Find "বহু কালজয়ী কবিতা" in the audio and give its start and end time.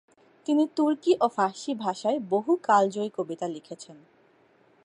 2.29-3.47